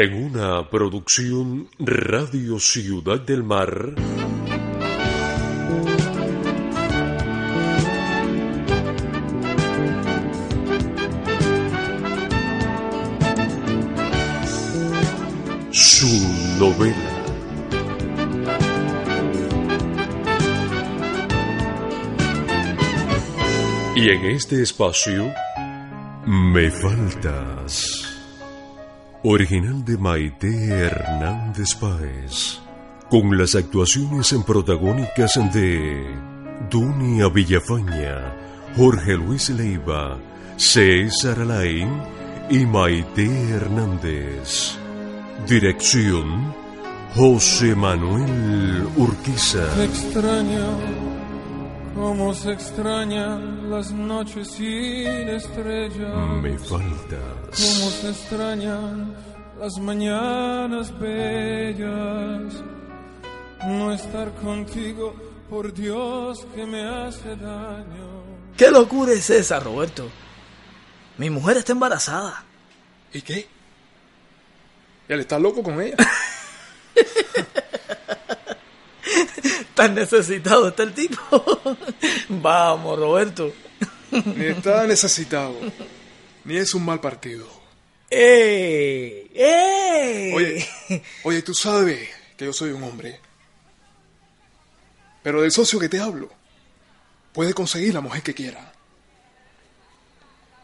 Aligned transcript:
En 0.00 0.14
una 0.14 0.70
producción 0.70 1.68
Radio 1.80 2.60
Ciudad 2.60 3.18
del 3.18 3.42
Mar. 3.42 3.96
Su 15.72 16.06
novela. 16.60 16.94
Y 23.96 24.10
en 24.10 24.26
este 24.26 24.62
espacio, 24.62 25.34
Me 26.24 26.70
Faltas. 26.70 27.97
Original 29.24 29.84
de 29.84 29.98
Maite 29.98 30.68
Hernández 30.68 31.74
Páez. 31.74 32.60
Con 33.10 33.36
las 33.36 33.56
actuaciones 33.56 34.32
en 34.32 34.44
protagónicas 34.44 35.32
de 35.52 36.06
Dunia 36.70 37.28
Villafaña, 37.28 38.32
Jorge 38.76 39.14
Luis 39.14 39.50
Leiva, 39.50 40.16
César 40.56 41.40
Alain 41.40 41.90
y 42.48 42.64
Maite 42.64 43.26
Hernández. 43.50 44.76
Dirección 45.48 46.54
José 47.16 47.74
Manuel 47.74 48.86
Urquiza. 48.96 49.82
Extraño 49.82 51.17
como 51.98 52.32
se 52.32 52.52
extrañan 52.52 53.70
las 53.70 53.90
noches 53.90 54.48
sin 54.52 55.28
estrellas. 55.28 56.40
Me 56.40 56.56
faltas. 56.56 57.50
Como 57.50 57.90
se 57.90 58.10
extrañan 58.10 59.14
las 59.58 59.78
mañanas 59.78 60.96
bellas. 61.00 62.54
No 63.66 63.92
estar 63.92 64.32
contigo, 64.36 65.12
por 65.50 65.74
Dios, 65.74 66.46
que 66.54 66.64
me 66.64 66.86
hace 66.86 67.34
daño. 67.34 68.22
¿Qué 68.56 68.70
locura 68.70 69.12
es 69.12 69.28
esa, 69.30 69.58
Roberto? 69.58 70.08
Mi 71.16 71.30
mujer 71.30 71.56
está 71.56 71.72
embarazada. 71.72 72.44
¿Y 73.12 73.22
qué? 73.22 73.48
Él 75.08 75.20
está 75.20 75.36
loco 75.38 75.64
con 75.64 75.80
ella. 75.80 75.96
Tan 79.78 79.94
necesitado 79.94 80.66
está 80.66 80.82
el 80.82 80.92
tipo. 80.92 81.16
Vamos, 82.28 82.98
Roberto. 82.98 83.54
Ni 84.10 84.46
está 84.46 84.84
necesitado, 84.88 85.54
ni 86.42 86.56
es 86.56 86.74
un 86.74 86.84
mal 86.84 87.00
partido. 87.00 87.46
¡Ey! 88.10 89.30
¡Ey! 89.32 90.32
Oye, 90.34 90.68
oye, 91.22 91.42
tú 91.42 91.54
sabes 91.54 92.08
que 92.36 92.46
yo 92.46 92.52
soy 92.52 92.72
un 92.72 92.82
hombre. 92.82 93.20
Pero 95.22 95.42
del 95.42 95.52
socio 95.52 95.78
que 95.78 95.88
te 95.88 96.00
hablo, 96.00 96.28
puede 97.32 97.54
conseguir 97.54 97.94
la 97.94 98.00
mujer 98.00 98.24
que 98.24 98.34
quiera. 98.34 98.72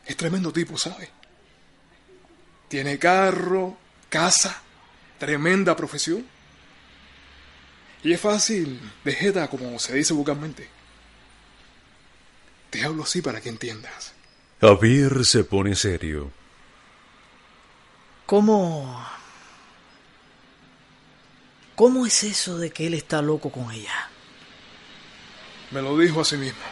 Es 0.07 0.17
tremendo 0.17 0.53
tipo, 0.53 0.77
¿sabes? 0.77 1.09
Tiene 2.67 2.99
carro, 2.99 3.77
casa, 4.09 4.61
tremenda 5.21 5.77
profesión. 5.77 6.34
Y 8.05 8.13
es 8.13 8.21
fácil 8.21 8.79
de 9.03 9.13
jeta, 9.13 9.49
como 9.49 9.79
se 9.79 9.95
dice 9.95 10.13
vulgarmente. 10.13 10.69
Te 12.69 12.85
hablo 12.85 13.05
así 13.05 13.23
para 13.23 13.41
que 13.41 13.49
entiendas. 13.49 14.13
Javier 14.61 15.25
se 15.25 15.43
pone 15.43 15.75
serio. 15.75 16.31
¿Cómo... 18.27 19.05
¿Cómo 21.75 22.07
es 22.07 22.23
eso 22.25 22.59
de 22.59 22.71
que 22.71 22.87
él 22.87 22.95
está 22.95 23.21
loco 23.23 23.51
con 23.51 23.71
ella? 23.73 24.11
Me 25.71 25.83
lo 25.83 25.99
dijo 25.99 26.21
a 26.21 26.25
sí 26.25 26.37
mismo. 26.37 26.63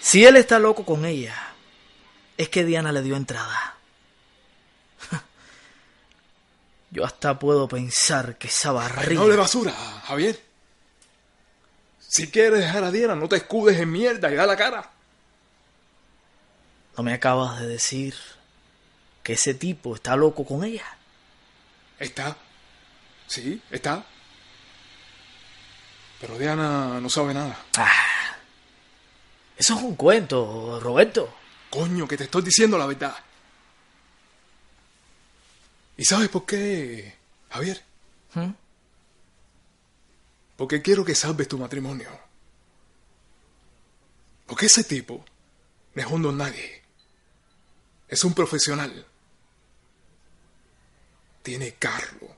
Si 0.00 0.24
él 0.24 0.36
está 0.36 0.58
loco 0.58 0.86
con 0.86 1.04
ella, 1.04 1.54
es 2.36 2.48
que 2.48 2.64
Diana 2.64 2.92
le 2.92 3.02
dio 3.02 3.16
entrada. 3.16 3.76
Yo 6.92 7.06
hasta 7.06 7.38
puedo 7.38 7.66
pensar 7.66 8.36
que 8.36 8.48
esa 8.48 8.70
barriga... 8.70 9.20
No 9.20 9.26
le 9.26 9.34
basura, 9.34 9.72
Javier. 10.06 10.38
Si 11.98 12.30
quieres 12.30 12.60
dejar 12.60 12.84
a 12.84 12.90
Diana, 12.90 13.14
no 13.14 13.30
te 13.30 13.36
escudes 13.36 13.80
en 13.80 13.90
mierda 13.90 14.30
y 14.30 14.34
da 14.34 14.46
la 14.46 14.56
cara. 14.58 14.90
¿No 16.94 17.02
me 17.02 17.14
acabas 17.14 17.60
de 17.60 17.66
decir 17.66 18.14
que 19.22 19.32
ese 19.32 19.54
tipo 19.54 19.94
está 19.94 20.14
loco 20.16 20.44
con 20.44 20.64
ella? 20.64 20.84
Está. 21.98 22.36
Sí, 23.26 23.62
está. 23.70 24.04
Pero 26.20 26.38
Diana 26.38 27.00
no 27.00 27.08
sabe 27.08 27.32
nada. 27.32 27.58
Ah, 27.78 28.36
eso 29.56 29.74
es 29.76 29.82
un 29.82 29.96
cuento, 29.96 30.78
Roberto. 30.78 31.34
Coño, 31.70 32.06
que 32.06 32.18
te 32.18 32.24
estoy 32.24 32.42
diciendo 32.42 32.76
la 32.76 32.84
verdad. 32.84 33.16
¿Y 35.96 36.04
sabes 36.04 36.28
por 36.28 36.46
qué, 36.46 37.14
Javier? 37.50 37.82
¿Mm? 38.34 38.50
Porque 40.56 40.82
quiero 40.82 41.04
que 41.04 41.14
salves 41.14 41.48
tu 41.48 41.58
matrimonio. 41.58 42.08
Porque 44.46 44.66
ese 44.66 44.84
tipo 44.84 45.24
no 45.94 46.02
es 46.02 46.08
un 46.08 46.22
don 46.22 46.36
nadie. 46.36 46.82
Es 48.08 48.24
un 48.24 48.34
profesional. 48.34 49.06
Tiene 51.42 51.74
carro. 51.74 52.36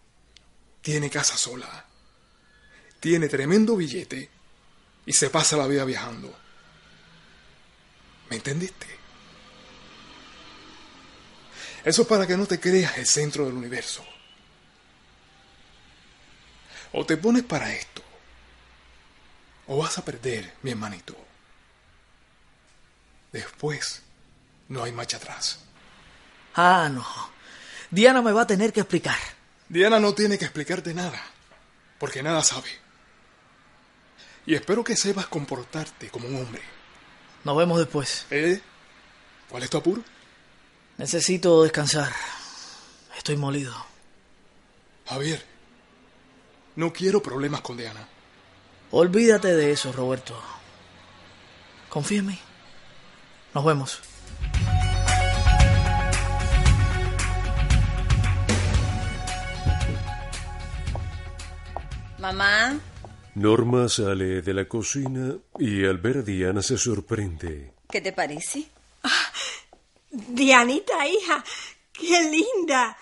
Tiene 0.81 1.11
casa 1.11 1.37
sola. 1.37 1.87
Tiene 3.01 3.29
tremendo 3.29 3.77
billete. 3.77 4.31
Y 5.07 5.13
se 5.13 5.31
pasa 5.31 5.57
la 5.57 5.67
vida 5.67 5.85
viajando. 5.85 6.35
¿Me 8.31 8.37
entendiste? 8.37 8.87
Eso 11.85 12.03
es 12.03 12.09
para 12.09 12.27
que 12.27 12.37
no 12.37 12.47
te 12.47 12.59
creas 12.59 12.97
el 12.97 13.07
centro 13.07 13.45
del 13.45 13.55
universo. 13.55 14.05
O 16.93 17.05
te 17.05 17.17
pones 17.17 17.43
para 17.43 17.73
esto, 17.73 18.03
o 19.67 19.79
vas 19.79 19.99
a 19.99 20.05
perder, 20.05 20.55
mi 20.63 20.71
hermanito. 20.71 21.17
Después, 23.33 24.03
no 24.69 24.85
hay 24.85 24.93
marcha 24.93 25.17
atrás. 25.17 25.59
Ah, 26.55 26.89
no. 26.91 27.05
Diana 27.91 28.23
me 28.23 28.33
va 28.33 28.43
a 28.43 28.47
tener 28.47 28.73
que 28.73 28.81
explicar. 28.81 29.19
Diana 29.69 29.99
no 29.99 30.15
tiene 30.15 30.39
que 30.39 30.45
explicarte 30.45 30.95
nada, 30.95 31.21
porque 31.99 32.23
nada 32.23 32.43
sabe. 32.43 32.69
Y 34.47 34.55
espero 34.55 34.85
que 34.85 34.97
sepas 34.97 35.27
comportarte 35.27 36.09
como 36.11 36.29
un 36.29 36.37
hombre. 36.37 36.63
Nos 37.43 37.57
vemos 37.57 37.79
después. 37.79 38.27
¿Eh? 38.31 38.61
¿Cuál 39.49 39.65
es 39.65 39.71
tu 39.71 39.79
apuro? 39.79 40.03
Necesito 40.99 41.63
descansar. 41.63 42.13
Estoy 43.17 43.37
molido. 43.37 43.75
Javier, 45.07 45.45
no 46.77 46.93
quiero 46.93 47.23
problemas 47.23 47.61
con 47.61 47.77
Diana. 47.77 48.09
Olvídate 48.91 49.55
de 49.55 49.73
eso, 49.73 49.93
Roberto. 49.93 50.41
Confía 51.89 52.21
en 52.21 52.27
mí. 52.27 52.39
Nos 53.55 53.65
vemos. 53.65 54.01
Mamá, 62.19 62.81
Norma 63.35 63.89
sale 63.89 64.43
de 64.43 64.55
la 64.55 64.67
cocina 64.67 65.37
y 65.59 65.85
al 65.85 65.99
ver 65.99 66.19
a 66.19 66.23
Diana 66.23 66.63
se 66.63 66.79
sorprende. 66.79 67.73
¿qué 67.91 68.01
te 68.01 68.13
parece? 68.13 68.67
Dianita, 70.35 71.07
hija, 71.07 71.45
qué 71.93 72.23
linda. 72.29 72.97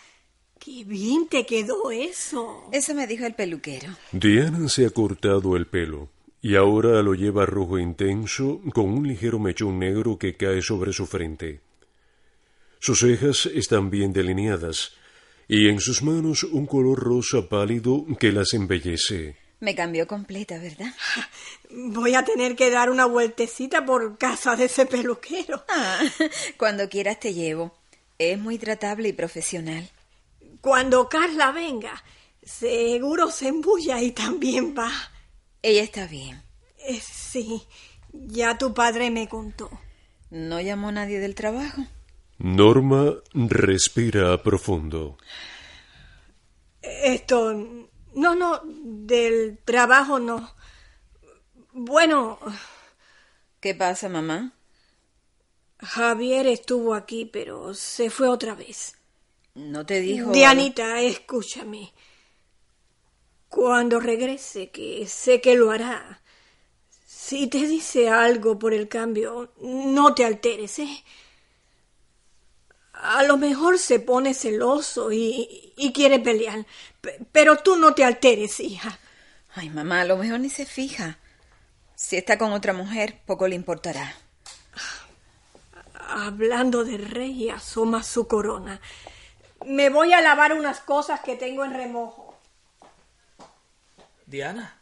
Qué 0.58 0.84
bien 0.84 1.26
te 1.28 1.46
quedó 1.46 1.90
eso. 1.90 2.68
Eso 2.70 2.94
me 2.94 3.06
dijo 3.06 3.24
el 3.24 3.34
peluquero. 3.34 3.88
Diana 4.12 4.68
se 4.68 4.84
ha 4.84 4.90
cortado 4.90 5.56
el 5.56 5.66
pelo 5.66 6.10
y 6.42 6.56
ahora 6.56 7.02
lo 7.02 7.14
lleva 7.14 7.46
rojo 7.46 7.78
intenso 7.78 8.60
con 8.74 8.90
un 8.90 9.08
ligero 9.08 9.38
mechón 9.38 9.78
negro 9.78 10.18
que 10.18 10.36
cae 10.36 10.60
sobre 10.60 10.92
su 10.92 11.06
frente. 11.06 11.60
Sus 12.80 13.00
cejas 13.00 13.46
están 13.46 13.90
bien 13.90 14.12
delineadas 14.12 14.92
y 15.48 15.68
en 15.68 15.80
sus 15.80 16.02
manos 16.02 16.44
un 16.44 16.66
color 16.66 16.98
rosa 16.98 17.48
pálido 17.48 18.04
que 18.20 18.30
las 18.30 18.52
embellece. 18.52 19.41
Me 19.62 19.76
cambió 19.76 20.08
completa, 20.08 20.58
¿verdad? 20.58 20.92
Voy 21.70 22.16
a 22.16 22.24
tener 22.24 22.56
que 22.56 22.68
dar 22.68 22.90
una 22.90 23.06
vueltecita 23.06 23.86
por 23.86 24.18
casa 24.18 24.56
de 24.56 24.64
ese 24.64 24.86
peluquero. 24.86 25.64
Ah, 25.68 26.00
cuando 26.56 26.88
quieras 26.88 27.20
te 27.20 27.32
llevo. 27.32 27.72
Es 28.18 28.36
muy 28.40 28.58
tratable 28.58 29.10
y 29.10 29.12
profesional. 29.12 29.88
Cuando 30.60 31.08
Carla 31.08 31.52
venga, 31.52 32.02
seguro 32.42 33.30
se 33.30 33.46
embulla 33.46 34.02
y 34.02 34.10
también 34.10 34.74
va. 34.76 34.90
Ella 35.62 35.84
está 35.84 36.08
bien. 36.08 36.42
Eh, 36.78 37.00
sí, 37.00 37.62
ya 38.12 38.58
tu 38.58 38.74
padre 38.74 39.12
me 39.12 39.28
contó. 39.28 39.70
¿No 40.30 40.60
llamó 40.60 40.90
nadie 40.90 41.20
del 41.20 41.36
trabajo? 41.36 41.86
Norma 42.38 43.14
respira 43.32 44.42
profundo. 44.42 45.18
Esto... 46.82 47.81
No, 48.14 48.34
no, 48.34 48.60
del 48.64 49.58
trabajo 49.64 50.18
no. 50.18 50.54
Bueno, 51.72 52.38
¿Qué 53.62 53.76
pasa, 53.76 54.08
mamá? 54.08 54.54
Javier 55.78 56.48
estuvo 56.48 56.94
aquí, 56.94 57.26
pero 57.26 57.74
se 57.74 58.10
fue 58.10 58.26
otra 58.28 58.56
vez. 58.56 58.96
¿No 59.54 59.86
te 59.86 60.00
dijo... 60.00 60.32
Dianita, 60.32 61.00
escúchame. 61.00 61.92
Cuando 63.48 64.00
regrese, 64.00 64.70
que 64.70 65.06
sé 65.06 65.40
que 65.40 65.54
lo 65.54 65.70
hará, 65.70 66.22
si 67.06 67.46
te 67.46 67.68
dice 67.68 68.08
algo 68.08 68.58
por 68.58 68.74
el 68.74 68.88
cambio, 68.88 69.52
no 69.60 70.12
te 70.12 70.24
alteres, 70.24 70.80
¿eh? 70.80 71.04
A 72.92 73.22
lo 73.24 73.36
mejor 73.36 73.78
se 73.78 73.98
pone 74.00 74.34
celoso 74.34 75.10
y, 75.12 75.72
y 75.76 75.92
quiere 75.92 76.18
pelear, 76.20 76.64
pe- 77.00 77.18
pero 77.32 77.56
tú 77.56 77.76
no 77.76 77.94
te 77.94 78.04
alteres, 78.04 78.60
hija. 78.60 78.98
Ay, 79.54 79.70
mamá, 79.70 80.02
a 80.02 80.04
lo 80.04 80.16
mejor 80.16 80.40
ni 80.40 80.50
se 80.50 80.66
fija. 80.66 81.18
Si 81.94 82.16
está 82.16 82.38
con 82.38 82.52
otra 82.52 82.72
mujer, 82.72 83.18
poco 83.26 83.48
le 83.48 83.54
importará. 83.54 84.14
Hablando 86.08 86.84
del 86.84 87.08
rey, 87.08 87.48
asoma 87.48 88.02
su 88.02 88.26
corona. 88.26 88.80
Me 89.66 89.88
voy 89.88 90.12
a 90.12 90.20
lavar 90.20 90.52
unas 90.52 90.80
cosas 90.80 91.20
que 91.20 91.36
tengo 91.36 91.64
en 91.64 91.72
remojo. 91.74 92.38
Diana, 94.26 94.78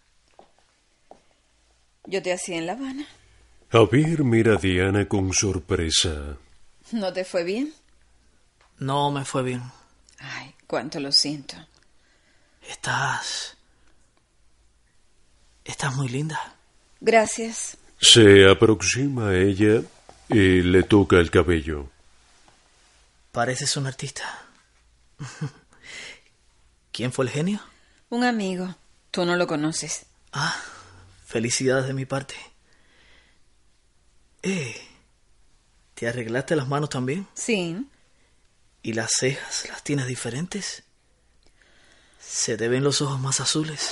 Yo 2.06 2.22
te 2.22 2.32
hacía 2.32 2.56
en 2.56 2.66
La 2.66 2.72
Habana. 2.72 3.06
Javier 3.70 4.24
mira 4.24 4.54
a 4.54 4.56
Diana 4.56 5.06
con 5.06 5.32
sorpresa. 5.32 6.36
¿No 6.92 7.12
te 7.12 7.24
fue 7.24 7.44
bien? 7.44 7.72
No 8.80 9.10
me 9.10 9.24
fue 9.24 9.42
bien. 9.42 9.62
Ay, 10.18 10.54
cuánto 10.66 10.98
lo 10.98 11.12
siento. 11.12 11.54
Estás... 12.68 13.56
Estás 15.64 15.94
muy 15.94 16.08
linda. 16.08 16.56
Gracias. 17.00 17.76
Se 18.00 18.48
aproxima 18.50 19.28
a 19.28 19.36
ella 19.36 19.82
y 20.28 20.62
le 20.62 20.82
toca 20.82 21.16
el 21.16 21.30
cabello. 21.30 21.88
Pareces 23.30 23.76
un 23.76 23.86
artista. 23.86 24.24
¿Quién 26.92 27.12
fue 27.12 27.26
el 27.26 27.30
genio? 27.30 27.60
Un 28.08 28.24
amigo. 28.24 28.74
Tú 29.10 29.24
no 29.24 29.36
lo 29.36 29.46
conoces. 29.46 30.06
Ah, 30.32 30.56
felicidades 31.26 31.86
de 31.86 31.94
mi 31.94 32.06
parte. 32.06 32.34
Eh, 34.42 34.74
¿te 35.94 36.08
arreglaste 36.08 36.56
las 36.56 36.66
manos 36.66 36.88
también? 36.88 37.26
Sí. 37.34 37.86
¿Y 38.82 38.94
las 38.94 39.12
cejas 39.18 39.68
las 39.68 39.84
tienes 39.84 40.06
diferentes? 40.06 40.84
Se 42.18 42.56
te 42.56 42.68
ven 42.68 42.84
los 42.84 43.02
ojos 43.02 43.20
más 43.20 43.40
azules. 43.40 43.90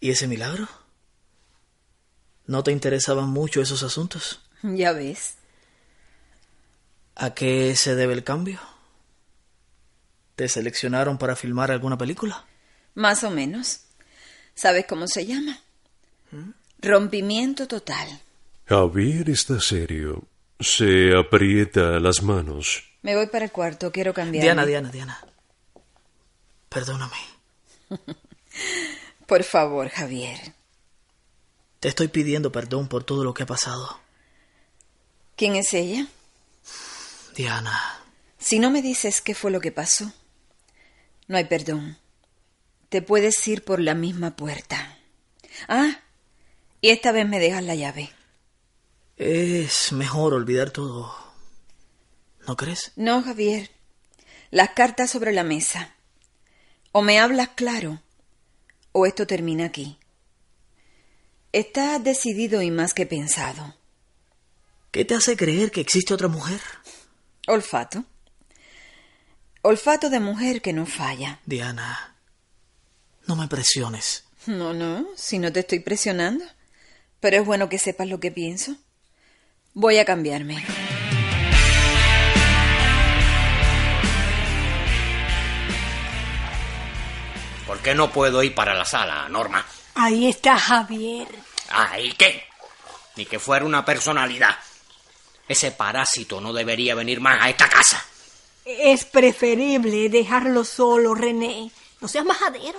¿Y 0.00 0.10
ese 0.10 0.28
milagro? 0.28 0.68
¿No 2.46 2.62
te 2.62 2.72
interesaban 2.72 3.28
mucho 3.28 3.60
esos 3.60 3.82
asuntos? 3.82 4.40
Ya 4.62 4.92
ves. 4.92 5.34
¿A 7.14 7.34
qué 7.34 7.76
se 7.76 7.94
debe 7.94 8.14
el 8.14 8.24
cambio? 8.24 8.60
¿Te 10.36 10.48
seleccionaron 10.48 11.18
para 11.18 11.36
filmar 11.36 11.70
alguna 11.70 11.98
película? 11.98 12.46
Más 12.94 13.24
o 13.24 13.30
menos. 13.30 13.80
¿Sabes 14.54 14.86
cómo 14.86 15.06
se 15.06 15.26
llama? 15.26 15.60
Rompimiento 16.78 17.68
total. 17.68 18.20
Javier 18.66 19.28
está 19.30 19.60
serio. 19.60 20.24
Se 20.60 21.16
aprieta 21.16 21.98
las 22.00 22.22
manos. 22.22 22.84
Me 23.02 23.16
voy 23.16 23.26
para 23.28 23.46
el 23.46 23.52
cuarto, 23.52 23.90
quiero 23.90 24.12
cambiar. 24.12 24.42
Diana, 24.42 24.66
Diana, 24.66 24.90
Diana. 24.90 25.24
Perdóname. 26.68 27.16
Por 29.26 29.42
favor, 29.42 29.88
Javier. 29.88 30.54
Te 31.80 31.88
estoy 31.88 32.08
pidiendo 32.08 32.52
perdón 32.52 32.88
por 32.88 33.04
todo 33.04 33.24
lo 33.24 33.32
que 33.32 33.44
ha 33.44 33.46
pasado. 33.46 33.98
¿Quién 35.34 35.56
es 35.56 35.72
ella? 35.72 36.06
Diana, 37.34 38.02
Si 38.38 38.58
no 38.58 38.70
me 38.70 38.82
dices 38.82 39.22
qué 39.22 39.34
fue 39.34 39.50
lo 39.50 39.60
que 39.60 39.72
pasó, 39.72 40.12
no 41.26 41.38
hay 41.38 41.44
perdón. 41.44 41.96
Te 42.90 43.00
puedes 43.00 43.46
ir 43.48 43.64
por 43.64 43.80
la 43.80 43.94
misma 43.94 44.36
puerta. 44.36 44.98
Ah, 45.68 46.00
y 46.82 46.90
esta 46.90 47.12
vez 47.12 47.26
me 47.26 47.38
dejas 47.38 47.62
la 47.64 47.74
llave. 47.74 48.10
Es 49.20 49.92
mejor 49.92 50.32
olvidar 50.32 50.70
todo. 50.70 51.14
¿No 52.48 52.56
crees? 52.56 52.92
No, 52.96 53.22
Javier. 53.22 53.70
Las 54.50 54.70
cartas 54.70 55.10
sobre 55.10 55.32
la 55.32 55.44
mesa. 55.44 55.94
O 56.92 57.02
me 57.02 57.20
hablas 57.20 57.50
claro, 57.50 58.00
o 58.92 59.04
esto 59.04 59.26
termina 59.26 59.66
aquí. 59.66 59.98
Estás 61.52 62.02
decidido 62.02 62.62
y 62.62 62.70
más 62.70 62.94
que 62.94 63.04
pensado. 63.04 63.76
¿Qué 64.90 65.04
te 65.04 65.14
hace 65.14 65.36
creer 65.36 65.70
que 65.70 65.82
existe 65.82 66.14
otra 66.14 66.28
mujer? 66.28 66.60
Olfato. 67.46 68.04
Olfato 69.60 70.08
de 70.08 70.20
mujer 70.20 70.62
que 70.62 70.72
no 70.72 70.86
falla. 70.86 71.40
Diana, 71.44 72.16
no 73.26 73.36
me 73.36 73.48
presiones. 73.48 74.24
No, 74.46 74.72
no, 74.72 75.06
si 75.14 75.38
no 75.38 75.52
te 75.52 75.60
estoy 75.60 75.80
presionando. 75.80 76.46
Pero 77.20 77.36
es 77.36 77.44
bueno 77.44 77.68
que 77.68 77.78
sepas 77.78 78.08
lo 78.08 78.18
que 78.18 78.30
pienso. 78.30 78.76
Voy 79.74 79.98
a 79.98 80.04
cambiarme. 80.04 80.64
¿Por 87.66 87.78
qué 87.78 87.94
no 87.94 88.10
puedo 88.10 88.42
ir 88.42 88.52
para 88.54 88.74
la 88.74 88.84
sala, 88.84 89.28
Norma? 89.28 89.64
Ahí 89.94 90.28
está 90.28 90.58
Javier. 90.58 91.28
Ah, 91.70 92.00
¿y 92.00 92.12
qué? 92.12 92.42
Ni 93.14 93.26
que 93.26 93.38
fuera 93.38 93.64
una 93.64 93.84
personalidad. 93.84 94.56
Ese 95.46 95.70
parásito 95.70 96.40
no 96.40 96.52
debería 96.52 96.96
venir 96.96 97.20
más 97.20 97.40
a 97.40 97.48
esta 97.48 97.68
casa. 97.68 98.04
Es 98.64 99.04
preferible 99.04 100.08
dejarlo 100.08 100.64
solo, 100.64 101.14
René. 101.14 101.70
No 102.00 102.08
seas 102.08 102.24
majadero. 102.24 102.78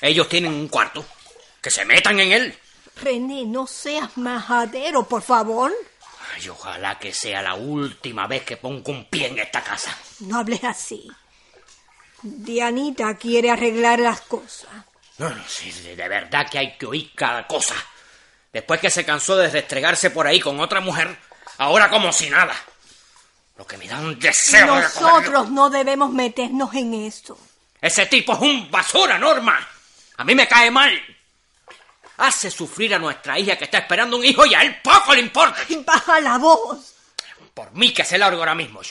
Ellos 0.00 0.28
tienen 0.28 0.54
un 0.54 0.68
cuarto. 0.68 1.04
Que 1.60 1.70
se 1.70 1.84
metan 1.84 2.18
en 2.20 2.32
él. 2.32 2.58
René, 3.02 3.44
no 3.44 3.66
seas 3.66 4.16
majadero, 4.16 5.06
por 5.06 5.20
favor. 5.22 5.72
Ay, 6.34 6.48
ojalá 6.48 6.98
que 6.98 7.12
sea 7.12 7.42
la 7.42 7.54
última 7.54 8.26
vez 8.26 8.42
que 8.42 8.56
pongo 8.56 8.92
un 8.92 9.04
pie 9.06 9.28
en 9.28 9.38
esta 9.38 9.62
casa. 9.62 9.96
No 10.20 10.38
hables 10.38 10.62
así. 10.64 11.10
Dianita 12.22 13.14
quiere 13.16 13.50
arreglar 13.50 13.98
las 13.98 14.20
cosas. 14.22 14.70
No, 15.18 15.30
no, 15.30 15.42
sí, 15.48 15.70
de 15.72 15.96
de 15.96 16.08
verdad 16.08 16.48
que 16.50 16.58
hay 16.58 16.76
que 16.76 16.86
oír 16.86 17.10
cada 17.14 17.46
cosa. 17.46 17.74
Después 18.52 18.80
que 18.80 18.90
se 18.90 19.04
cansó 19.04 19.36
de 19.36 19.48
restregarse 19.48 20.10
por 20.10 20.26
ahí 20.26 20.40
con 20.40 20.60
otra 20.60 20.80
mujer, 20.80 21.16
ahora 21.58 21.88
como 21.88 22.12
si 22.12 22.28
nada. 22.30 22.54
Lo 23.56 23.66
que 23.66 23.76
me 23.76 23.86
da 23.86 23.98
un 24.00 24.18
deseo 24.18 24.76
de. 24.76 24.82
Nosotros 24.82 25.50
no 25.50 25.70
debemos 25.70 26.10
meternos 26.12 26.74
en 26.74 26.94
esto. 26.94 27.38
Ese 27.80 28.06
tipo 28.06 28.32
es 28.32 28.40
un 28.40 28.70
basura, 28.70 29.18
Norma. 29.18 29.66
A 30.16 30.24
mí 30.24 30.34
me 30.34 30.48
cae 30.48 30.70
mal. 30.70 30.92
Hace 32.20 32.50
sufrir 32.50 32.94
a 32.94 32.98
nuestra 32.98 33.38
hija 33.38 33.56
que 33.56 33.64
está 33.64 33.78
esperando 33.78 34.18
un 34.18 34.24
hijo 34.26 34.44
y 34.44 34.52
a 34.52 34.60
él 34.60 34.78
poco 34.82 35.14
le 35.14 35.22
importa. 35.22 35.56
Baja 35.86 36.20
la 36.20 36.36
voz. 36.36 36.94
Por 37.54 37.72
mí 37.72 37.94
que 37.94 38.04
se 38.04 38.18
largo 38.18 38.40
ahora 38.40 38.54
mismo. 38.54 38.82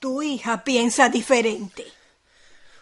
Tu 0.00 0.22
hija 0.22 0.64
piensa 0.64 1.10
diferente. 1.10 1.86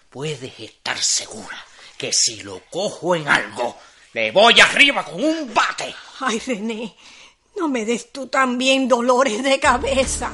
Puedes 0.08 0.60
estar 0.60 0.96
segura 0.96 1.58
que 1.98 2.12
si 2.12 2.44
lo 2.44 2.60
cojo 2.70 3.16
en 3.16 3.26
algo, 3.26 3.76
le 4.12 4.30
voy 4.30 4.60
arriba 4.60 5.04
con 5.04 5.24
un 5.24 5.52
bate. 5.52 5.92
Ay, 6.20 6.38
René, 6.38 6.94
no 7.56 7.68
me 7.68 7.84
des 7.84 8.12
tú 8.12 8.28
también 8.28 8.86
dolores 8.86 9.42
de 9.42 9.58
cabeza. 9.58 10.30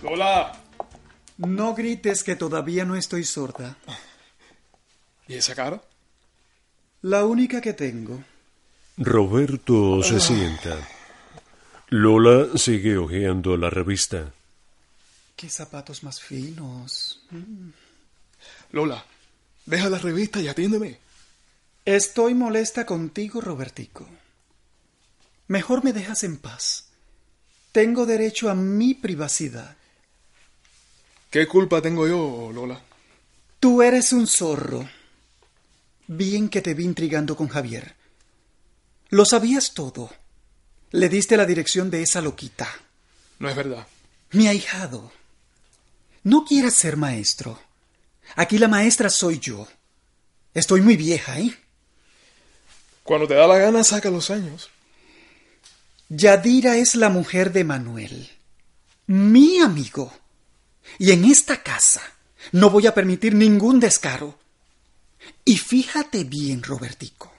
Lola, 0.00 0.61
No 1.46 1.74
grites 1.74 2.22
que 2.22 2.36
todavía 2.36 2.84
no 2.84 2.96
estoy 2.96 3.24
sorda. 3.24 3.76
¿y 5.26 5.34
esa 5.34 5.54
cara? 5.54 5.82
La 7.02 7.24
única 7.24 7.60
que 7.60 7.72
tengo. 7.72 8.22
Roberto 8.96 10.02
se 10.02 10.20
sienta. 10.20 10.76
Lola 11.88 12.56
sigue 12.56 12.96
hojeando 12.96 13.56
la 13.56 13.70
revista. 13.70 14.32
Qué 15.36 15.48
zapatos 15.48 16.04
más 16.04 16.20
finos. 16.20 17.24
Lola, 18.70 19.04
deja 19.66 19.90
la 19.90 19.98
revista 19.98 20.40
y 20.40 20.48
atiéndeme. 20.48 20.98
Estoy 21.84 22.34
molesta 22.34 22.86
contigo, 22.86 23.40
Robertico. 23.40 24.08
Mejor 25.48 25.82
me 25.82 25.92
dejas 25.92 26.22
en 26.22 26.36
paz. 26.36 26.86
Tengo 27.72 28.06
derecho 28.06 28.48
a 28.48 28.54
mi 28.54 28.94
privacidad. 28.94 29.76
¿Qué 31.32 31.46
culpa 31.46 31.80
tengo 31.80 32.06
yo, 32.06 32.50
Lola? 32.52 32.78
Tú 33.58 33.80
eres 33.80 34.12
un 34.12 34.26
zorro. 34.26 34.86
Bien 36.06 36.50
que 36.50 36.60
te 36.60 36.74
vi 36.74 36.84
intrigando 36.84 37.38
con 37.38 37.48
Javier. 37.48 37.94
Lo 39.08 39.24
sabías 39.24 39.72
todo. 39.72 40.10
Le 40.90 41.08
diste 41.08 41.38
la 41.38 41.46
dirección 41.46 41.90
de 41.90 42.02
esa 42.02 42.20
loquita. 42.20 42.68
No 43.38 43.48
es 43.48 43.56
verdad. 43.56 43.86
Mi 44.32 44.46
ahijado. 44.46 45.10
No 46.22 46.44
quieras 46.44 46.74
ser 46.74 46.98
maestro. 46.98 47.58
Aquí 48.36 48.58
la 48.58 48.68
maestra 48.68 49.08
soy 49.08 49.38
yo. 49.38 49.66
Estoy 50.52 50.82
muy 50.82 50.98
vieja, 50.98 51.40
¿eh? 51.40 51.56
Cuando 53.04 53.26
te 53.26 53.32
da 53.32 53.46
la 53.46 53.56
gana, 53.56 53.84
saca 53.84 54.10
los 54.10 54.28
años. 54.28 54.68
Yadira 56.10 56.76
es 56.76 56.94
la 56.94 57.08
mujer 57.08 57.52
de 57.52 57.64
Manuel. 57.64 58.30
Mi 59.06 59.60
amigo. 59.60 60.12
Y 60.98 61.12
en 61.12 61.24
esta 61.24 61.62
casa 61.62 62.02
no 62.52 62.70
voy 62.70 62.86
a 62.86 62.94
permitir 62.94 63.34
ningún 63.34 63.80
descaro. 63.80 64.38
Y 65.44 65.56
fíjate 65.56 66.24
bien, 66.24 66.62
Robertico. 66.62 67.32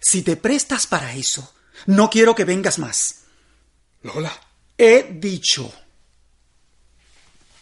Si 0.00 0.22
te 0.22 0.36
prestas 0.36 0.86
para 0.86 1.14
eso, 1.14 1.54
no 1.86 2.10
quiero 2.10 2.34
que 2.34 2.44
vengas 2.44 2.78
más. 2.78 3.24
Lola. 4.02 4.32
He 4.76 5.18
dicho. 5.18 5.72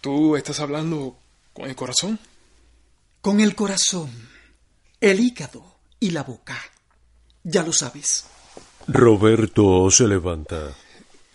¿Tú 0.01 0.37
estás 0.37 0.61
hablando 0.61 1.17
con 1.53 1.69
el 1.69 1.77
corazón? 1.77 2.19
Con 3.21 3.41
el 3.41 3.55
corazón, 3.55 4.11
el 5.01 5.21
hígado 5.21 5.77
y 6.01 6.11
la 6.11 6.25
boca. 6.25 6.59
Ya 7.45 7.63
lo 7.63 7.73
sabes. 7.73 8.25
Roberto 8.89 9.91
se 9.91 10.09
levanta. 10.09 10.75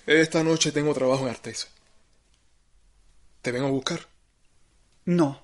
Esta 0.06 0.44
noche 0.44 0.72
tengo 0.72 0.94
trabajo 0.94 1.24
en 1.24 1.30
Artesa. 1.30 1.68
¿Te 3.48 3.54
vengo 3.54 3.68
a 3.68 3.72
buscar? 3.72 4.02
No. 5.06 5.42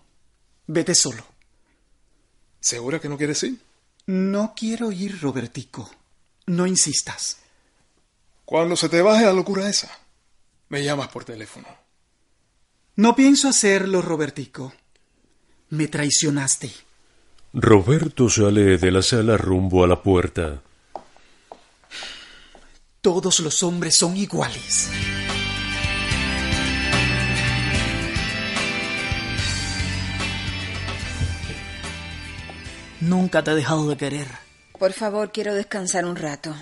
Vete 0.68 0.94
solo. 0.94 1.24
¿Segura 2.60 3.00
que 3.00 3.08
no 3.08 3.18
quieres 3.18 3.42
ir? 3.44 3.62
No 4.08 4.54
quiero 4.58 4.92
ir, 4.92 5.22
Robertico. 5.22 5.90
No 6.48 6.68
insistas. 6.68 7.38
Cuando 8.44 8.76
se 8.76 8.90
te 8.90 9.02
baje 9.02 9.24
la 9.24 9.32
locura 9.32 9.70
esa, 9.70 9.90
me 10.68 10.84
llamas 10.84 11.08
por 11.08 11.24
teléfono. 11.24 11.66
No 12.98 13.16
pienso 13.16 13.48
hacerlo, 13.48 14.02
Robertico. 14.02 14.74
Me 15.70 15.88
traicionaste. 15.88 16.74
Roberto 17.54 18.30
sale 18.30 18.78
de 18.78 18.92
la 18.92 19.02
sala 19.02 19.38
rumbo 19.38 19.82
a 19.82 19.88
la 19.88 20.04
puerta. 20.04 20.62
Todos 23.00 23.40
los 23.40 23.64
hombres 23.64 23.96
son 23.96 24.18
iguales. 24.18 24.90
Nunca 33.04 33.44
te 33.44 33.52
he 33.52 33.56
dejado 33.56 33.90
de 33.90 33.98
querer. 33.98 34.28
Por 34.80 34.94
favor, 34.94 35.34
quiero 35.34 35.54
descansar 35.54 36.06
un 36.06 36.16
rato. 36.16 36.56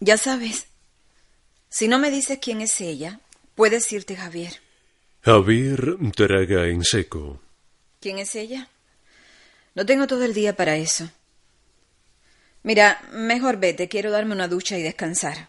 Ya 0.00 0.16
sabes, 0.16 0.66
si 1.68 1.86
no 1.86 2.00
me 2.00 2.10
dices 2.10 2.40
quién 2.42 2.60
es 2.60 2.80
ella, 2.80 3.20
puedes 3.54 3.92
irte, 3.92 4.16
Javier. 4.16 4.60
Javier 5.22 5.96
traga 6.16 6.66
en 6.66 6.82
seco. 6.82 7.40
¿Quién 8.00 8.18
es 8.18 8.34
ella? 8.34 8.68
No 9.76 9.86
tengo 9.86 10.08
todo 10.08 10.24
el 10.24 10.34
día 10.34 10.56
para 10.56 10.74
eso. 10.76 11.08
Mira, 12.64 13.00
mejor 13.12 13.58
vete, 13.58 13.88
quiero 13.88 14.10
darme 14.10 14.34
una 14.34 14.48
ducha 14.48 14.76
y 14.78 14.82
descansar. 14.82 15.48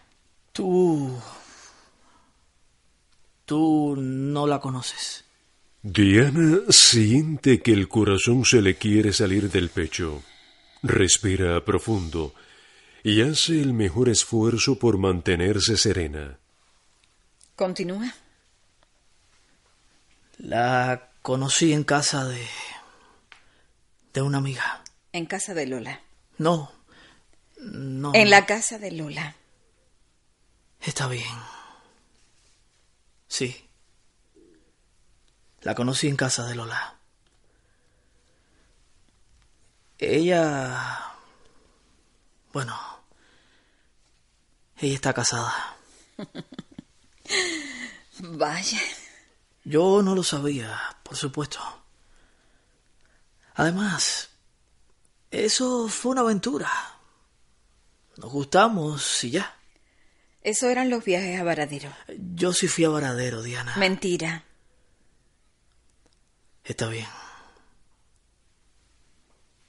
Tú... 0.52 1.20
Tú 3.46 3.96
no 3.98 4.46
la 4.46 4.60
conoces. 4.60 5.24
Diana 5.82 6.58
siente 6.68 7.62
que 7.62 7.72
el 7.72 7.88
corazón 7.88 8.44
se 8.44 8.60
le 8.60 8.76
quiere 8.76 9.12
salir 9.12 9.50
del 9.50 9.70
pecho. 9.70 10.22
Respira 10.82 11.64
profundo 11.64 12.34
y 13.02 13.22
hace 13.22 13.60
el 13.60 13.72
mejor 13.72 14.10
esfuerzo 14.10 14.78
por 14.78 14.98
mantenerse 14.98 15.78
serena. 15.78 16.38
Continúa. 17.56 18.14
La 20.38 21.10
conocí 21.22 21.72
en 21.72 21.84
casa 21.84 22.26
de... 22.26 22.46
de 24.12 24.22
una 24.22 24.38
amiga. 24.38 24.82
En 25.12 25.24
casa 25.24 25.54
de 25.54 25.66
Lola. 25.66 26.02
No. 26.36 26.72
No. 27.58 28.12
En 28.14 28.28
la 28.28 28.44
casa 28.44 28.78
de 28.78 28.92
Lola. 28.92 29.36
Está 30.80 31.08
bien. 31.08 31.24
Sí. 33.28 33.69
La 35.62 35.74
conocí 35.74 36.08
en 36.08 36.16
casa 36.16 36.46
de 36.46 36.54
Lola. 36.54 36.96
Ella... 39.98 41.14
Bueno. 42.52 42.78
Ella 44.78 44.94
está 44.94 45.12
casada. 45.12 45.76
Vaya. 48.18 48.80
Yo 49.64 50.02
no 50.02 50.14
lo 50.14 50.22
sabía, 50.22 50.78
por 51.02 51.16
supuesto. 51.16 51.60
Además, 53.54 54.30
eso 55.30 55.88
fue 55.88 56.12
una 56.12 56.22
aventura. 56.22 56.70
Nos 58.16 58.32
gustamos 58.32 59.22
y 59.24 59.32
ya. 59.32 59.56
Eso 60.42 60.70
eran 60.70 60.88
los 60.88 61.04
viajes 61.04 61.38
a 61.38 61.44
Varadero. 61.44 61.92
Yo 62.34 62.54
sí 62.54 62.68
fui 62.68 62.84
a 62.84 62.88
Varadero, 62.88 63.42
Diana. 63.42 63.76
Mentira. 63.76 64.44
Está 66.64 66.88
bien. 66.88 67.06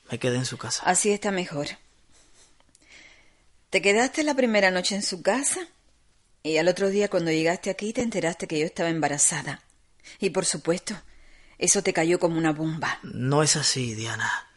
Me 0.10 0.20
quedé 0.20 0.38
en 0.38 0.46
su 0.46 0.58
casa. 0.58 0.84
Así 0.86 1.12
está 1.12 1.32
mejor. 1.32 1.68
Te 3.70 3.82
quedaste 3.82 4.24
la 4.24 4.36
primera 4.36 4.70
noche 4.70 4.96
en 4.96 5.04
su 5.04 5.22
casa 5.22 5.68
y 6.44 6.58
al 6.58 6.68
otro 6.68 6.90
día 6.90 7.10
cuando 7.10 7.32
llegaste 7.32 7.70
aquí 7.70 7.94
te 7.94 8.02
enteraste 8.02 8.48
que 8.48 8.60
yo 8.60 8.66
estaba 8.66 8.90
embarazada. 8.90 9.62
Y 10.20 10.32
por 10.32 10.46
supuesto, 10.46 11.02
eso 11.58 11.82
te 11.82 11.94
cayó 11.94 12.20
como 12.20 12.38
una 12.38 12.52
bomba. 12.52 13.00
No 13.04 13.44
es 13.44 13.56
así, 13.56 13.94
Diana. 13.94 14.50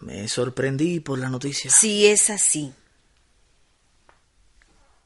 Me 0.00 0.26
sorprendí 0.28 1.00
por 1.00 1.18
la 1.18 1.28
noticia. 1.28 1.70
Sí 1.70 2.06
es 2.06 2.30
así. 2.30 2.72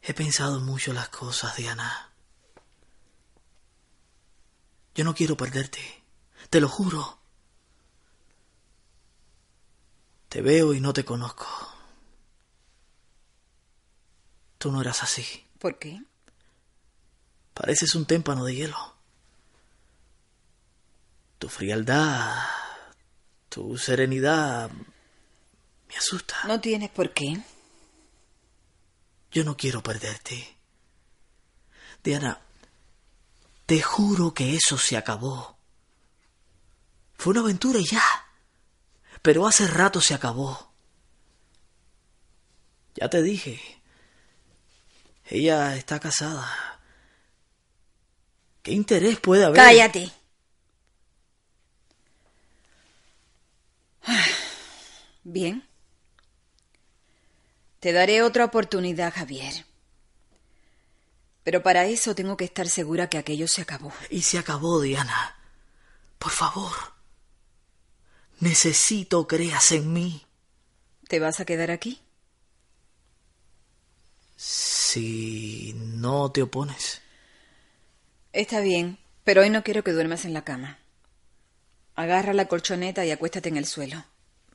He 0.03 0.15
pensado 0.15 0.61
mucho 0.61 0.93
las 0.93 1.09
cosas, 1.09 1.57
Diana. 1.57 2.11
Yo 4.97 5.05
no 5.05 5.15
quiero 5.15 5.37
perderte. 5.37 5.81
Te 6.49 6.59
lo 6.59 6.71
juro. 6.71 7.19
Te 10.31 10.41
veo 10.41 10.73
y 10.73 10.81
no 10.81 10.95
te 10.95 11.05
conozco. 11.05 11.47
Tú 14.57 14.73
no 14.73 14.81
eras 14.81 15.03
así. 15.03 15.47
¿Por 15.59 15.79
qué? 15.79 16.03
Pareces 17.53 17.95
un 17.95 18.07
témpano 18.07 18.43
de 18.47 18.55
hielo. 18.55 18.97
Tu 21.39 21.51
frialdad, 21.51 22.35
tu 23.51 23.77
serenidad 23.77 24.71
me 24.71 25.97
asusta. 25.97 26.37
No 26.47 26.59
tienes 26.59 26.89
por 26.89 27.13
qué. 27.13 27.43
Yo 29.31 29.45
no 29.45 29.59
quiero 29.59 29.83
perderte. 29.83 30.57
Diana, 32.03 32.46
te 33.67 33.83
juro 33.83 34.33
que 34.33 34.55
eso 34.55 34.79
se 34.79 34.97
acabó. 34.97 35.59
Fue 37.15 37.33
una 37.33 37.41
aventura 37.41 37.79
y 37.81 37.85
ya. 37.85 38.03
Pero 39.23 39.47
hace 39.47 39.67
rato 39.67 40.01
se 40.01 40.15
acabó. 40.15 40.73
Ya 42.95 43.11
te 43.11 43.23
dije. 43.23 43.61
Ella 45.25 45.77
está 45.77 45.99
casada. 45.99 46.81
¿Qué 48.63 48.73
interés 48.73 49.19
puede 49.19 49.45
haber? 49.45 49.57
Cállate. 49.57 50.13
Bien. 55.25 55.67
Te 57.81 57.93
daré 57.93 58.23
otra 58.23 58.45
oportunidad, 58.45 59.13
Javier. 59.13 59.67
Pero 61.47 61.63
para 61.63 61.87
eso 61.87 62.13
tengo 62.13 62.37
que 62.37 62.45
estar 62.45 62.69
segura 62.69 63.09
que 63.09 63.19
aquello 63.19 63.47
se 63.47 63.63
acabó. 63.63 63.93
Y 64.11 64.23
se 64.23 64.37
acabó, 64.37 64.81
Diana. 64.81 65.37
Por 66.19 66.33
favor. 66.33 66.73
Necesito 68.41 69.29
creas 69.29 69.71
en 69.71 69.93
mí. 69.93 70.27
¿Te 71.07 71.21
vas 71.21 71.39
a 71.39 71.45
quedar 71.45 71.71
aquí? 71.71 72.03
Si 74.35 75.73
no 75.77 76.33
te 76.33 76.43
opones. 76.43 77.01
Está 78.33 78.59
bien, 78.59 78.99
pero 79.23 79.43
hoy 79.43 79.51
no 79.51 79.63
quiero 79.63 79.85
que 79.85 79.93
duermas 79.93 80.25
en 80.25 80.35
la 80.35 80.43
cama. 80.43 80.81
Agarra 81.95 82.33
la 82.33 82.49
colchoneta 82.49 83.07
y 83.07 83.13
acuéstate 83.13 83.51
en 83.51 83.57
el 83.57 83.67
suelo. 83.67 84.05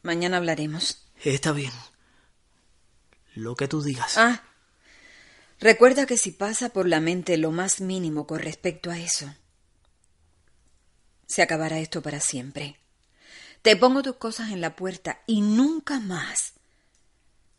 Mañana 0.02 0.36
hablaremos. 0.36 1.08
Está 1.24 1.54
bien. 1.54 1.72
Lo 3.34 3.56
que 3.56 3.70
tú 3.70 3.82
digas. 3.82 4.18
Ah, 4.18 4.44
recuerda 5.62 6.06
que 6.06 6.18
si 6.18 6.32
pasa 6.32 6.70
por 6.70 6.90
la 6.90 7.00
mente 7.00 7.38
lo 7.38 7.52
más 7.52 7.80
mínimo 7.80 8.28
con 8.28 8.40
respecto 8.40 8.92
a 8.92 9.00
eso, 9.00 9.34
se 11.28 11.42
acabará 11.42 11.80
esto 11.80 12.02
para 12.02 12.20
siempre. 12.20 12.78
Te 13.62 13.78
pongo 13.78 14.04
tus 14.04 14.18
cosas 14.18 14.52
en 14.52 14.60
la 14.60 14.76
puerta 14.76 15.22
y 15.28 15.40
nunca 15.40 16.02
más 16.02 16.56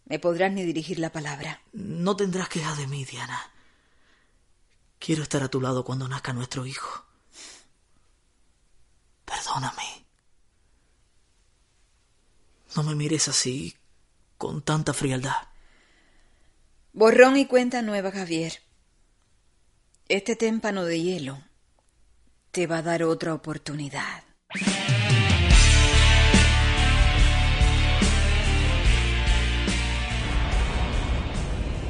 me 0.05 0.19
podrás 0.19 0.53
ni 0.53 0.65
dirigir 0.65 0.99
la 0.99 1.11
palabra. 1.11 1.63
No 1.73 2.17
tendrás 2.17 2.49
quejas 2.49 2.77
de 2.77 2.87
mí, 2.87 3.05
Diana. 3.05 3.51
Quiero 4.99 5.23
estar 5.23 5.43
a 5.43 5.49
tu 5.49 5.61
lado 5.61 5.85
cuando 5.85 6.07
nazca 6.09 6.33
nuestro 6.33 6.67
hijo. 6.67 7.07
Perdóname. 9.25 10.05
No 12.77 12.83
me 12.83 12.95
mires 12.95 13.29
así, 13.29 13.77
con 14.39 14.63
tanta 14.63 14.93
frialdad. 14.93 15.52
Borrón 16.95 17.39
y 17.39 17.47
cuenta 17.47 17.81
nueva, 17.81 18.11
Javier. 18.11 18.53
Este 20.09 20.37
témpano 20.37 20.85
de 20.85 21.01
hielo 21.01 21.39
te 22.51 22.67
va 22.67 22.79
a 22.79 22.83
dar 22.83 23.03
otra 23.03 23.33
oportunidad. 23.33 24.23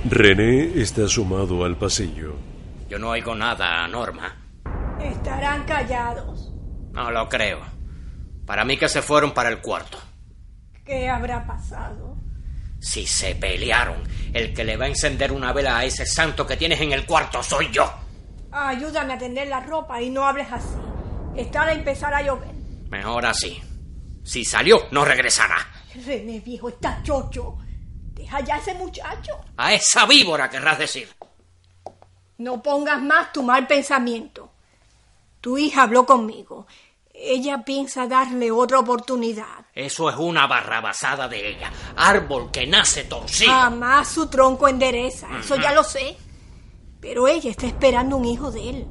René 0.08 0.80
está 0.80 1.08
sumado 1.08 1.64
al 1.64 1.76
pasillo. 1.76 2.36
Yo 2.88 3.00
no 3.00 3.10
oigo 3.10 3.34
nada, 3.34 3.88
Norma. 3.88 4.36
Estarán 5.00 5.64
callados. 5.64 6.52
No 6.92 7.10
lo 7.10 7.28
creo. 7.28 7.58
Para 8.46 8.64
mí 8.64 8.76
que 8.76 8.88
se 8.88 9.02
fueron 9.02 9.34
para 9.34 9.48
el 9.48 9.60
cuarto. 9.60 9.98
¿Qué 10.84 11.08
habrá 11.08 11.44
pasado? 11.44 12.11
Si 12.82 13.06
se 13.06 13.36
pelearon, 13.36 14.02
el 14.34 14.52
que 14.52 14.64
le 14.64 14.76
va 14.76 14.86
a 14.86 14.88
encender 14.88 15.30
una 15.30 15.52
vela 15.52 15.78
a 15.78 15.84
ese 15.84 16.04
santo 16.04 16.44
que 16.44 16.56
tienes 16.56 16.80
en 16.80 16.90
el 16.90 17.06
cuarto 17.06 17.40
soy 17.40 17.70
yo. 17.70 17.88
Ayúdame 18.50 19.14
a 19.14 19.18
tender 19.18 19.46
la 19.46 19.60
ropa 19.60 20.02
y 20.02 20.10
no 20.10 20.26
hables 20.26 20.50
así. 20.50 20.74
Está 21.36 21.62
a 21.62 21.72
empezar 21.72 22.12
a 22.12 22.22
llover. 22.22 22.52
Mejor 22.90 23.24
así. 23.24 23.62
Si 24.24 24.44
salió, 24.44 24.88
no 24.90 25.04
regresará. 25.04 25.56
René, 26.04 26.40
viejo, 26.40 26.70
está 26.70 27.00
chocho. 27.04 27.56
Deja 28.14 28.40
ya 28.40 28.56
a 28.56 28.58
ese 28.58 28.74
muchacho. 28.74 29.40
A 29.56 29.72
esa 29.74 30.04
víbora 30.06 30.50
querrás 30.50 30.80
decir. 30.80 31.08
No 32.38 32.60
pongas 32.60 33.00
más 33.00 33.32
tu 33.32 33.44
mal 33.44 33.68
pensamiento. 33.68 34.50
Tu 35.40 35.56
hija 35.56 35.84
habló 35.84 36.04
conmigo. 36.04 36.66
Ella 37.24 37.64
piensa 37.64 38.08
darle 38.08 38.50
otra 38.50 38.80
oportunidad. 38.80 39.64
Eso 39.72 40.10
es 40.10 40.16
una 40.16 40.48
barrabasada 40.48 41.28
de 41.28 41.50
ella. 41.50 41.72
Árbol 41.94 42.50
que 42.50 42.66
nace 42.66 43.04
torcido. 43.04 43.52
Jamás 43.52 44.08
su 44.08 44.26
tronco 44.26 44.66
endereza. 44.66 45.28
Eso 45.38 45.54
ya 45.54 45.72
lo 45.72 45.84
sé. 45.84 46.16
Pero 47.00 47.28
ella 47.28 47.50
está 47.50 47.66
esperando 47.66 48.16
un 48.16 48.24
hijo 48.24 48.50
de 48.50 48.70
él. 48.70 48.86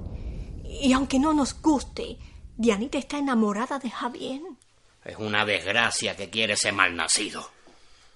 Y 0.63 0.93
aunque 0.93 1.19
no 1.19 1.33
nos 1.33 1.61
guste, 1.61 2.17
Dianita 2.55 2.97
está 2.97 3.17
enamorada 3.17 3.79
de 3.79 3.89
Javier. 3.89 4.41
Es 5.03 5.17
una 5.17 5.45
desgracia 5.45 6.15
que 6.15 6.29
quiere 6.29 6.53
ese 6.53 6.71
malnacido. 6.71 7.49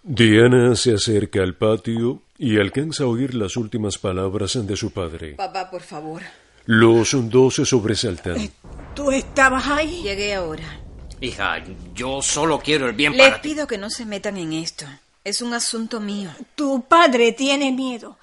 Diana 0.01 0.75
se 0.75 0.93
acerca 0.93 1.41
al 1.41 1.55
patio 1.55 2.21
y 2.37 2.57
alcanza 2.57 3.03
a 3.03 3.07
oír 3.07 3.33
las 3.35 3.57
últimas 3.57 3.97
palabras 3.97 4.65
de 4.65 4.77
su 4.77 4.91
padre. 4.91 5.33
Papá, 5.33 5.69
por 5.69 5.81
favor. 5.81 6.21
Los 6.65 7.29
dos 7.29 7.55
se 7.55 7.65
sobresaltan. 7.65 8.51
¿Tú 8.95 9.11
estabas 9.11 9.67
ahí? 9.67 10.01
Llegué 10.03 10.33
ahora. 10.35 10.79
Hija, 11.21 11.63
yo 11.93 12.21
solo 12.21 12.59
quiero 12.59 12.87
el 12.87 12.93
bien 12.93 13.15
Les 13.15 13.27
para 13.29 13.41
ti. 13.41 13.49
pido 13.49 13.67
que 13.67 13.77
no 13.77 13.89
se 13.89 14.05
metan 14.05 14.37
en 14.37 14.53
esto. 14.53 14.85
Es 15.23 15.41
un 15.41 15.53
asunto 15.53 15.99
mío. 15.99 16.29
Tu 16.55 16.83
padre 16.87 17.31
tiene 17.31 17.71
miedo. 17.71 18.17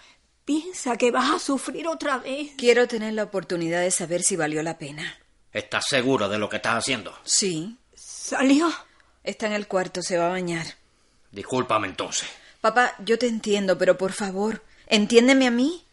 Piensa 0.45 0.97
que 0.97 1.11
vas 1.11 1.31
a 1.31 1.39
sufrir 1.39 1.87
otra 1.89 2.19
vez. 2.19 2.51
Quiero 2.59 2.89
tener 2.89 3.13
la 3.15 3.25
oportunidad 3.25 3.81
de 3.81 3.91
saber 3.91 4.23
si 4.23 4.37
valió 4.37 4.63
la 4.63 4.79
pena. 4.79 5.19
¿Estás 5.53 5.87
seguro 5.89 6.29
de 6.29 6.39
lo 6.39 6.49
que 6.49 6.57
estás 6.57 6.77
haciendo? 6.79 7.15
Sí. 7.25 7.77
¿Salió? 7.95 8.73
Está 9.23 9.47
en 9.47 9.53
el 9.53 9.69
cuarto, 9.69 10.03
se 10.03 10.19
va 10.19 10.27
a 10.27 10.31
bañar. 10.31 10.67
Discúlpame 11.31 11.87
entonces. 11.89 12.29
Papá, 12.61 12.95
yo 13.05 13.19
te 13.19 13.27
entiendo, 13.27 13.79
pero 13.79 13.97
por 13.99 14.13
favor, 14.13 14.63
entiéndeme 14.87 15.47
a 15.47 15.51
mí. 15.51 15.85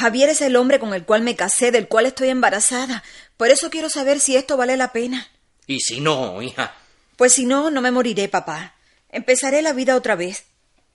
Javier 0.00 0.30
es 0.30 0.40
el 0.40 0.56
hombre 0.56 0.78
con 0.78 0.94
el 0.94 1.04
cual 1.04 1.20
me 1.20 1.36
casé, 1.36 1.70
del 1.72 1.86
cual 1.86 2.06
estoy 2.06 2.30
embarazada. 2.30 3.04
Por 3.36 3.50
eso 3.50 3.68
quiero 3.68 3.90
saber 3.90 4.18
si 4.18 4.34
esto 4.34 4.56
vale 4.56 4.78
la 4.78 4.92
pena. 4.92 5.28
Y 5.66 5.80
si 5.80 6.00
no, 6.00 6.40
hija, 6.40 6.74
Pues 7.16 7.34
si 7.34 7.44
no, 7.44 7.70
no 7.70 7.82
me 7.82 7.90
moriré, 7.90 8.26
papá. 8.28 8.76
Empezaré 9.10 9.60
la 9.60 9.74
vida 9.74 9.96
otra 9.96 10.16
vez. 10.16 10.44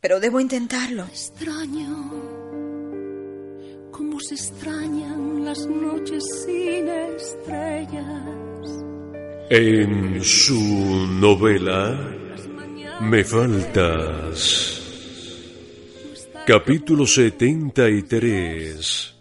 Pero 0.01 0.19
debo 0.19 0.39
intentarlo. 0.39 1.03
Extraño 1.03 2.13
cómo 3.91 4.19
se 4.19 4.33
extrañan 4.33 5.45
las 5.45 5.59
noches 5.67 6.23
sin 6.43 6.89
estrellas. 6.89 8.15
En 9.51 10.23
su 10.23 11.07
novela 11.21 11.95
Me 13.01 13.23
faltas. 13.23 14.74
Capítulo 16.45 17.07
73. 17.07 19.15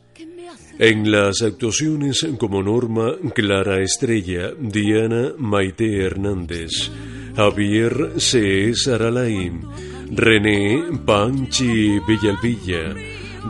En 0.79 1.11
las 1.11 1.41
actuaciones 1.41 2.27
como 2.39 2.63
Norma, 2.63 3.15
Clara 3.35 3.81
Estrella, 3.81 4.51
Diana 4.59 5.33
Maite 5.39 6.05
Hernández, 6.05 6.91
Javier 7.35 8.13
César 8.19 9.05
Alain, 9.05 9.63
René 10.11 10.85
Panchi 11.07 11.99
Villalvilla, 12.01 12.95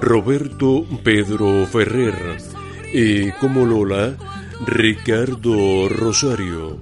Roberto 0.01 0.87
Pedro 1.03 1.67
Ferrer 1.67 2.37
y 2.93 3.33
como 3.33 3.67
Lola, 3.67 4.17
Ricardo 4.69 5.89
Rosario. 5.89 6.79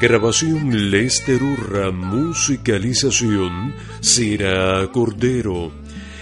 Grabación 0.00 0.90
Lester 0.90 1.40
Urra, 1.40 1.92
musicalización 1.92 3.74
Cira 4.00 4.88
Cordero. 4.92 5.79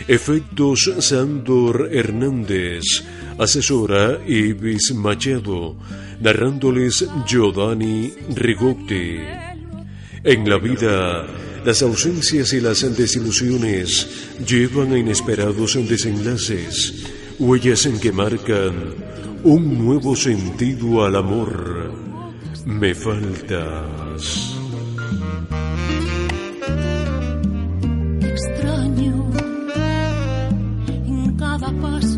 Efectos 0.09 0.91
Sandor 1.01 1.91
Hernández, 1.93 3.05
asesora 3.37 4.19
Ibis 4.27 4.95
Machado, 4.95 5.77
narrándoles 6.21 7.07
Giovanni 7.27 8.15
Rigotti. 8.35 9.19
En 10.25 10.49
la 10.49 10.57
vida, 10.57 11.27
las 11.63 11.83
ausencias 11.83 12.55
y 12.55 12.61
las 12.63 12.81
desilusiones 12.97 14.35
llevan 14.47 14.95
a 14.95 14.99
inesperados 14.99 15.75
desenlaces, 15.87 17.05
huellas 17.39 17.85
en 17.85 18.01
que 18.01 18.11
marcan 18.11 18.95
un 19.45 19.85
nuevo 19.85 20.17
sentido 20.17 21.05
al 21.05 21.17
amor. 21.17 21.93
Me 22.65 22.95
faltas. 22.95 24.57
Extraño 28.23 29.31
en 31.69 32.18